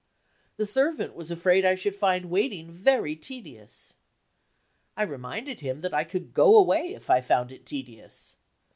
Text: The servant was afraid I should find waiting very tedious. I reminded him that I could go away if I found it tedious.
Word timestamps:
The 0.57 0.65
servant 0.65 1.13
was 1.13 1.29
afraid 1.29 1.63
I 1.63 1.75
should 1.75 1.93
find 1.95 2.25
waiting 2.31 2.71
very 2.71 3.15
tedious. 3.15 3.97
I 4.97 5.03
reminded 5.03 5.59
him 5.59 5.81
that 5.81 5.93
I 5.93 6.05
could 6.05 6.33
go 6.33 6.57
away 6.57 6.95
if 6.95 7.11
I 7.11 7.21
found 7.21 7.51
it 7.51 7.67
tedious. 7.67 8.35